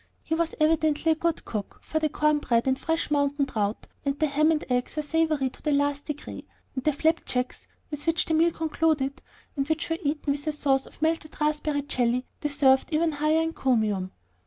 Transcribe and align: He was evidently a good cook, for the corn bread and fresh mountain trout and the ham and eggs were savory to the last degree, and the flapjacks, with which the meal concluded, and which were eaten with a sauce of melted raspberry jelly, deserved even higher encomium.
He 0.23 0.33
was 0.33 0.55
evidently 0.59 1.11
a 1.11 1.15
good 1.15 1.45
cook, 1.45 1.77
for 1.83 1.99
the 1.99 2.09
corn 2.09 2.39
bread 2.39 2.65
and 2.65 2.79
fresh 2.79 3.11
mountain 3.11 3.45
trout 3.45 3.85
and 4.03 4.17
the 4.17 4.25
ham 4.25 4.49
and 4.49 4.65
eggs 4.67 4.95
were 4.95 5.03
savory 5.03 5.51
to 5.51 5.61
the 5.61 5.71
last 5.71 6.05
degree, 6.05 6.47
and 6.73 6.83
the 6.83 6.91
flapjacks, 6.91 7.67
with 7.91 8.07
which 8.07 8.25
the 8.25 8.33
meal 8.33 8.49
concluded, 8.49 9.21
and 9.55 9.69
which 9.69 9.91
were 9.91 9.99
eaten 10.01 10.31
with 10.31 10.47
a 10.47 10.53
sauce 10.53 10.87
of 10.87 11.03
melted 11.03 11.39
raspberry 11.39 11.83
jelly, 11.83 12.25
deserved 12.39 12.91
even 12.91 13.11
higher 13.11 13.41
encomium. 13.43 14.11